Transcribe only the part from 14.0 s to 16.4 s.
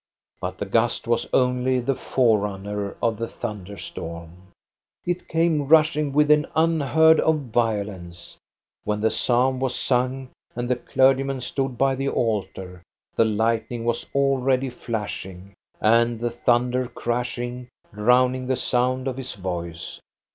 already flashing, and the